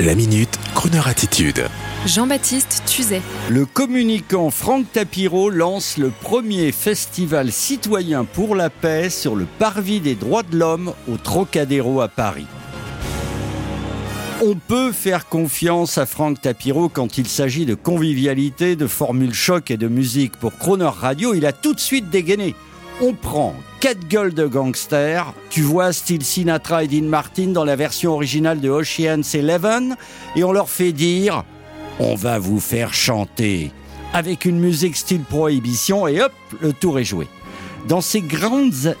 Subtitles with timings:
[0.00, 1.68] La minute, Kroneur attitude.
[2.04, 3.22] Jean-Baptiste Tuzet.
[3.48, 10.00] Le communicant Franck Tapiro lance le premier festival citoyen pour la paix sur le parvis
[10.00, 12.48] des droits de l'homme au Trocadéro à Paris.
[14.44, 19.70] On peut faire confiance à Franck Tapiro quand il s'agit de convivialité, de formules choc
[19.70, 20.32] et de musique.
[20.32, 22.56] Pour Croner Radio, il a tout de suite dégainé.
[23.00, 23.54] On prend
[23.84, 28.58] quatre gueules de gangsters, tu vois style Sinatra et Dean Martin dans la version originale
[28.58, 29.94] de Ocean's Eleven,
[30.36, 31.44] et on leur fait dire
[31.98, 33.72] on va vous faire chanter.
[34.14, 37.28] Avec une musique style prohibition et hop, le tour est joué.
[37.86, 38.96] Dans ces grandes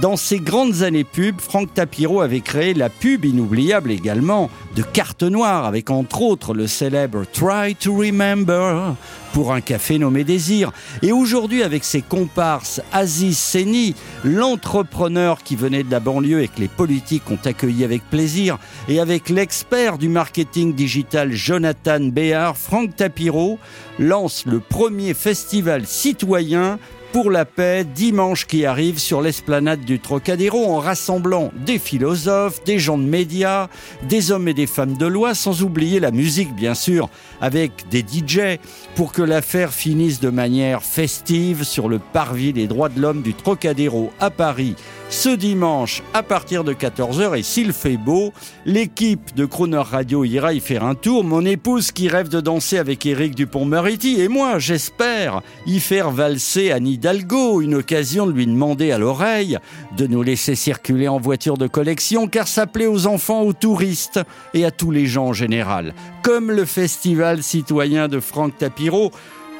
[0.00, 5.22] dans ses grandes années pub, Franck Tapiro avait créé la pub inoubliable également de Carte
[5.22, 8.94] Noire avec entre autres le célèbre Try to Remember
[9.32, 10.72] pour un café nommé Désir.
[11.02, 16.60] Et aujourd'hui avec ses comparses Aziz Seni, l'entrepreneur qui venait de la banlieue et que
[16.60, 22.96] les politiques ont accueilli avec plaisir, et avec l'expert du marketing digital Jonathan Béard, Franck
[22.96, 23.58] Tapiro
[23.98, 26.78] lance le premier festival citoyen
[27.16, 32.78] pour la paix dimanche qui arrive sur l'esplanade du Trocadéro en rassemblant des philosophes, des
[32.78, 33.68] gens de médias,
[34.06, 37.08] des hommes et des femmes de loi, sans oublier la musique bien sûr,
[37.40, 38.58] avec des DJ
[38.96, 43.32] pour que l'affaire finisse de manière festive sur le parvis des droits de l'homme du
[43.32, 44.76] Trocadéro à Paris
[45.08, 48.32] ce dimanche à partir de 14h et s'il fait beau,
[48.64, 51.24] l'équipe de Croner Radio ira y faire un tour.
[51.24, 56.72] Mon épouse qui rêve de danser avec Éric Dupont-Moretti et moi, j'espère, y faire valser
[56.72, 59.58] Anne Hidalgo, une occasion de lui demander à l'oreille
[59.96, 64.20] de nous laisser circuler en voiture de collection car ça plaît aux enfants, aux touristes
[64.54, 65.94] et à tous les gens en général.
[66.22, 69.12] Comme le festival citoyen de Franck Tapiro.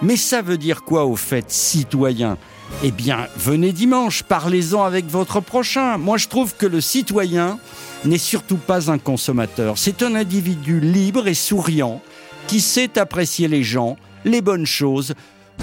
[0.03, 2.37] Mais ça veut dire quoi au fait citoyen?
[2.83, 5.97] Eh bien, venez dimanche, parlez-en avec votre prochain.
[5.99, 7.59] Moi, je trouve que le citoyen
[8.05, 9.79] n'est surtout pas un consommateur.
[9.79, 12.03] C'est un individu libre et souriant
[12.47, 15.15] qui sait apprécier les gens, les bonnes choses.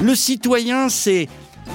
[0.01, 1.27] Le citoyen, c'est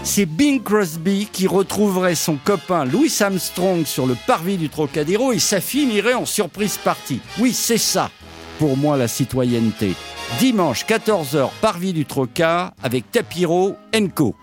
[0.02, 5.38] c'est Bing Crosby qui retrouverait son copain Louis Armstrong sur le parvis du Trocadéro et
[5.38, 7.20] ça finirait en surprise partie.
[7.38, 8.10] Oui, c'est ça,
[8.58, 9.94] pour moi, la citoyenneté.
[10.38, 13.76] Dimanche 14h, parvis du Troca avec Tapiro
[14.14, 14.34] Co.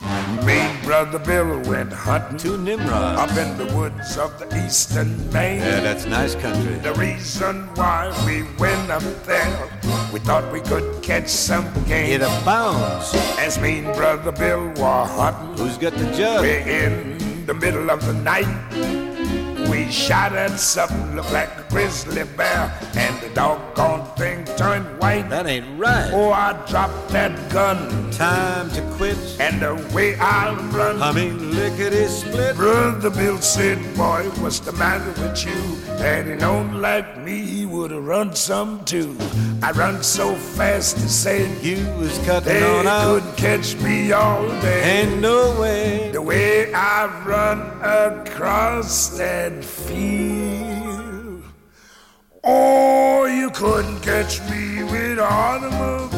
[0.85, 5.59] brother Bill went hunting to Nimrod up in the woods of the eastern Maine.
[5.59, 6.75] Yeah, that's nice country.
[6.75, 9.69] The reason why we went up there,
[10.13, 12.11] we thought we could catch some game.
[12.11, 13.13] It abounds.
[13.39, 15.57] As mean brother Bill was hunting.
[15.57, 16.41] Who's got the jug?
[16.41, 19.04] We're in the middle of the night.
[19.75, 25.29] We shot at something looked like a grizzly bear, and the doggone thing turned white.
[25.29, 26.11] That ain't right.
[26.13, 28.09] Oh, I dropped that gun.
[28.11, 29.17] Time to quit.
[29.37, 31.01] And the way I run.
[31.01, 32.55] I mean, lickety split.
[32.55, 35.59] Brother Bill said, Boy, what's the matter with you?
[35.97, 39.17] Had he known like me, he would have run some too.
[39.63, 43.05] I run so fast, he said, You was cutting they on out.
[43.05, 45.01] couldn't catch me all day.
[45.01, 46.11] Ain't no way.
[46.13, 51.43] The way I run across that field.
[52.43, 56.14] Oh, you couldn't catch me with automobile.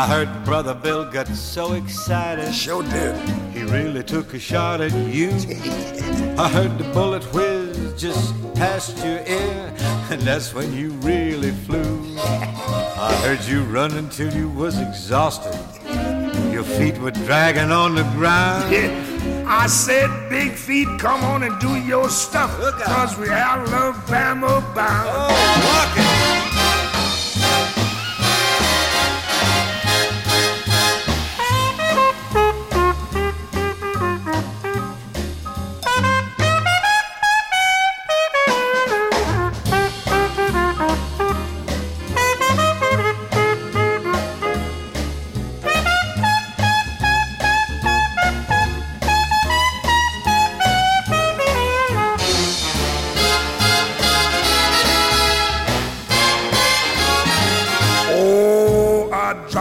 [0.00, 2.54] I heard Brother Bill got so excited.
[2.54, 3.14] Sure did.
[3.52, 5.28] He really took a shot at you.
[6.38, 9.74] I heard the bullet whiz just past your ear,
[10.10, 12.16] and that's when you really flew.
[12.16, 15.52] I heard you run until you was exhausted.
[16.50, 18.72] Your feet were dragging on the ground.
[18.72, 19.44] Yeah.
[19.46, 22.58] I said, Big Feet, come on and do your stuff.
[22.58, 22.86] Look out.
[22.86, 25.10] Cause we Alabama bound.
[25.12, 26.49] Oh, oh walk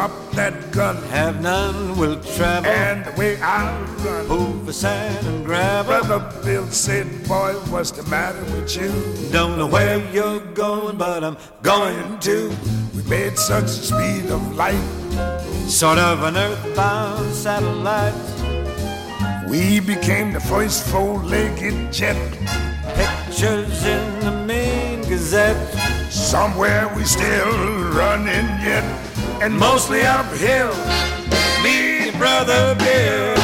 [0.10, 0.96] I dropped that gun.
[1.10, 4.26] Have none will travel And the way I run.
[4.32, 6.00] over sand and gravel.
[6.08, 8.92] Brother Bill said, Boy, what's the matter with you?
[9.32, 12.52] Don't know where you're going, but I'm going to.
[12.96, 14.82] We made such a speed of light.
[15.68, 18.14] Sort of an earthbound satellite.
[19.50, 22.18] We became the first four-legged jet.
[22.96, 25.58] Pictures in the main gazette.
[26.10, 27.80] Somewhere we still
[29.42, 30.74] and mostly uphill.
[31.64, 33.36] Me, brother Bill.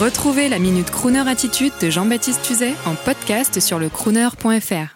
[0.00, 4.92] Retrouvez la Minute Crooner Attitude de Jean-Baptiste Tuzet en podcast sur le crooner.fr.